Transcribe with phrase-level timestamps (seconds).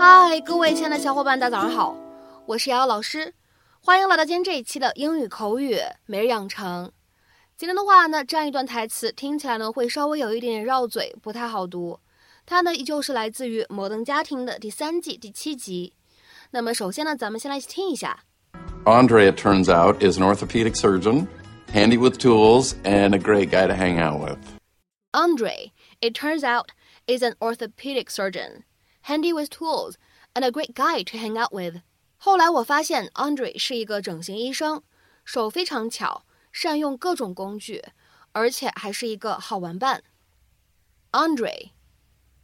[0.00, 1.96] 嗨，各位亲爱的小伙伴，大家早上好，
[2.46, 3.34] 我是瑶瑶老师，
[3.80, 6.90] 欢迎来到今天这一期的英语口语每日养成。
[7.56, 11.98] 今天的话呢，这样一段台词听起来呢会稍微有一点点绕嘴，不太好读。
[12.44, 15.92] 它呢依旧是来自于《摩登家庭》的第三季第七集。
[16.50, 18.20] 那么首先呢，咱们先来一起听一下。
[18.84, 21.26] Andre, it turns out, is an orthopedic surgeon,
[21.72, 24.38] handy with tools, and a great guy to hang out with.
[25.12, 26.68] Andre, it turns out,
[27.06, 28.62] is an orthopedic surgeon,
[29.02, 29.94] handy with tools,
[30.34, 31.82] and a great guy to hang out with.
[32.18, 34.82] 后来我发现 Andre 是一个整形医生，
[35.24, 37.84] 手非常巧，善用各种工具，
[38.32, 40.02] 而且还是一个好玩伴。
[41.12, 41.72] Andre,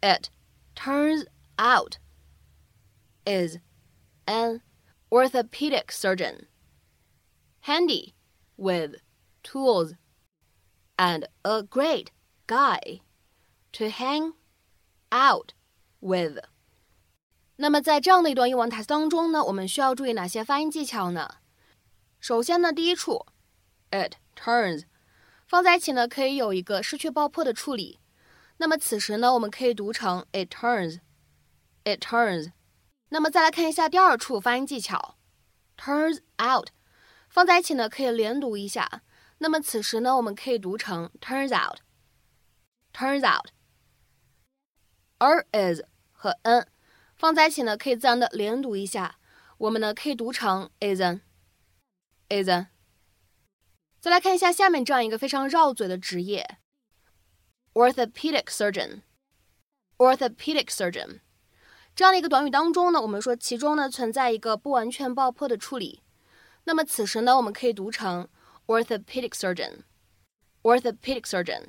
[0.00, 0.28] it
[0.74, 1.26] turns
[1.56, 1.98] out,
[3.24, 3.58] is
[4.26, 4.60] an
[5.10, 6.46] orthopedic surgeon,
[7.62, 8.14] handy
[8.56, 8.96] with
[9.42, 9.94] tools,
[10.96, 12.08] and a great
[12.46, 13.00] guy
[13.72, 14.34] to hang
[15.10, 15.54] out
[15.99, 16.39] with。
[17.57, 21.37] 那么在这样的一段英文台词当中呢，我们需要注意哪些发音技巧呢？
[22.19, 23.25] 首先呢，第一处
[23.91, 24.83] ，it turns
[25.47, 27.99] 放在一起呢，可以有一个失去爆破的处理。
[28.57, 32.51] 那么此时呢，我们可以读成 it turns，it turns。
[33.09, 35.15] 那么再来看一下第二处发音技巧
[35.77, 36.69] ，turns out，
[37.29, 39.03] 放在一起呢可以连读一下。
[39.37, 43.54] 那么此时呢，我们可以读成 turns out，turns out。
[45.17, 46.67] R is 和 n
[47.15, 49.17] 放在一起呢可以自然的连读一下。
[49.57, 52.67] 我们呢可以读成 isn，isn。
[54.01, 56.57] 再来看一下下面这样一个非常绕嘴的职业
[57.73, 61.21] ，orthopedic surgeon，orthopedic surgeon。
[61.95, 66.03] 这样的一个短语当中呢，我们说其中呢存在一个不完全爆破的处理，
[66.65, 68.27] 那么此时呢，我们可以读成
[68.67, 71.67] orthopedic surgeon，orthopedic surgeon。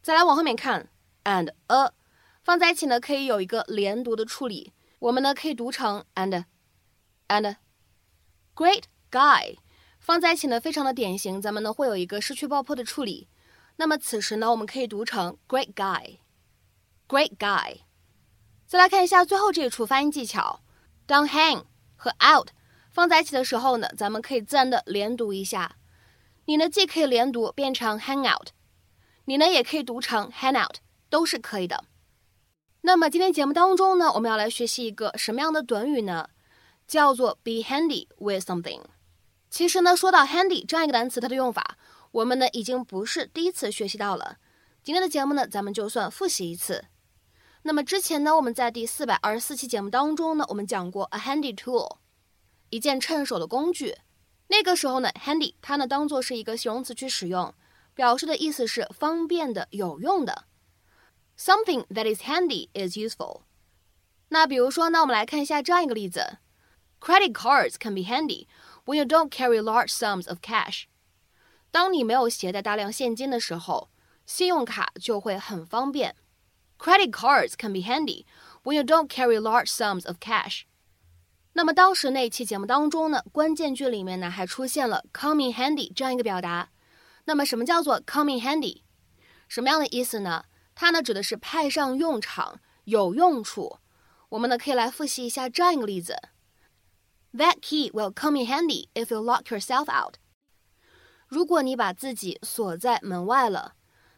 [0.00, 0.88] 再来往后面看
[1.24, 1.92] ，and a
[2.42, 7.56] 放在一起呢，可以有一个连读的处理，我们呢可以读成 and，and。
[8.56, 9.58] Great guy
[10.00, 13.28] 放在一起呢，非常的典型，咱们呢会有一个失去爆破的处理，
[13.76, 17.82] 那么此时呢，我们可以读成 great guy，great guy。
[18.66, 20.64] 再来看一下最后这一处发音技巧，
[21.06, 21.64] 当 hang
[21.94, 22.48] 和 out
[22.90, 25.76] 放在一起的时候呢，咱们可以自然的连读一下。
[26.46, 28.48] 你呢既可以连读变成 hang out，
[29.26, 31.84] 你呢也可以读成 hang out，都是可以的。
[32.84, 36.28] 那么今天节目当中呢，我们要来学习一个什么样的短语呢？
[36.88, 38.80] 叫做 be handy with something。
[39.48, 41.78] 其实呢，说到 handy 这样一个单词，它的用法，
[42.10, 44.38] 我们呢已经不是第一次学习到了。
[44.82, 46.86] 今天的节目呢，咱们就算复习一次。
[47.62, 51.98] 那么之前呢，我们在第四百二十四期节目当中呢，我们讲过 a handy tool，
[52.70, 53.96] 一件趁手的工具。
[54.48, 57.54] 那个时候呢，handy 它呢当做是一个形容词去使用，
[57.94, 60.46] 表示的意思是方便的、有用的。
[61.44, 63.40] Something that is handy is useful。
[64.28, 66.38] 那比如说那，我们来看一下这样一个例子
[67.00, 68.46] ：Credit cards can be handy
[68.84, 70.84] when you don't carry large sums of cash。
[71.72, 73.90] 当你没有携带大量现金的时候，
[74.24, 76.14] 信用卡就会很方便。
[76.78, 78.24] Credit cards can be handy
[78.62, 80.62] when you don't carry large sums of cash。
[81.54, 86.70] 那么当时那期节目当中呢，关键句里面呢还出现了 come in handy 这样一个表达。
[87.24, 88.82] 那么什么叫做 come in handy？
[89.48, 90.44] 什么样的意思呢？
[90.74, 93.78] 它呢指的是派上用场，有用处。
[94.30, 96.16] 我们呢可以来复习一下这样一个例子
[97.32, 100.14] ：That key will come in handy if you lock yourself out。
[101.28, 103.74] 如果你把自己锁在门外了，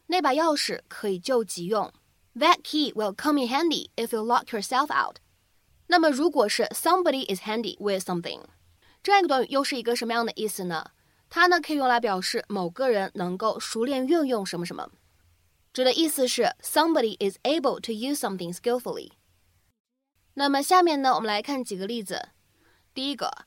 [0.07, 1.93] 那把钥匙可以救急用。
[2.35, 5.19] That key will come in handy if you lock yourself out。
[5.87, 8.41] 那么，如果是 somebody is handy with something，
[9.03, 10.91] 这样一个短语又是一个什么样的意思呢？
[11.29, 14.91] 它呢可以用来表示某个人能够熟练运用什么什么，
[15.74, 19.12] 指的意思是 somebody is able to use something skillfully。
[20.34, 22.30] 那么下面呢，我们来看几个例子。
[22.94, 23.46] 第一个，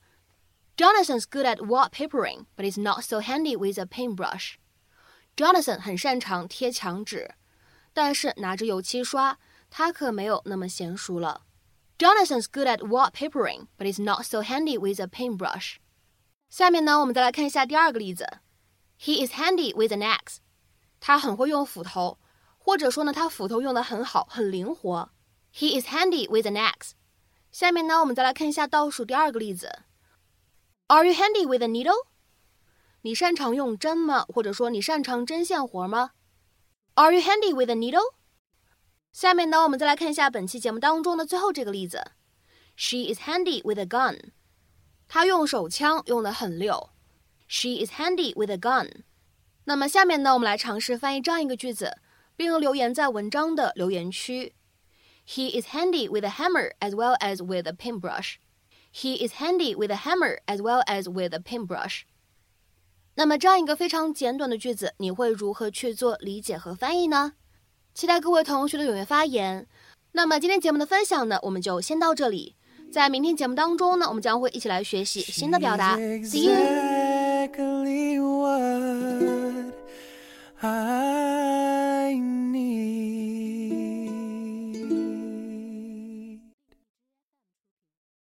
[0.76, 7.34] Jonathan's good at wallpapering, but he's not so handy with a paintbrush。Jonathan 很擅长贴墙纸。
[7.94, 11.42] 但是拿着油漆刷，他可没有那么娴熟了。
[11.98, 15.76] Jonathan's good at wallpapering, but he's not so handy with a paintbrush.
[16.48, 18.26] 下面呢，我们再来看一下第二个例子。
[18.98, 20.38] He is handy with an axe.
[21.07, 22.17] 他很会用斧头，
[22.57, 25.09] 或者说呢，他斧头用的很好，很灵活。
[25.53, 26.91] He is handy with an axe.
[27.49, 29.83] 下面呢，我们再来看一下倒数第二个例子。
[30.87, 32.07] Are you handy with a needle?
[33.03, 34.25] 你擅长用针吗？
[34.25, 36.11] 或者说你擅长针线活吗
[36.95, 38.15] ？Are you handy with a needle？
[39.13, 42.11] 下面呢，我们再来看一下本期节目当中的最后这个例子。
[42.75, 44.31] She is handy with a gun。
[45.07, 46.89] 她用手枪用得很溜。
[47.47, 49.05] She is handy with a gun。
[49.67, 51.97] 那么下面呢，我们来尝试翻译这样一个句子，
[52.37, 54.53] 并留言在文章的留言区。
[55.27, 58.35] He is handy with a hammer as well as with a paintbrush.
[58.93, 62.03] He is handy with a hammer as well as with a paintbrush.
[63.15, 67.33] 那么这样一个非常简短的句子，你会如何去做理解和翻译呢？
[67.93, 69.67] 期待各位同学的踊跃发言。
[70.13, 72.55] 那么今天节目的分享呢，我们就先到这里。
[72.89, 75.97] 在明天节目当中呢，我们将会一起来学习新的表达。
[75.97, 76.96] See you.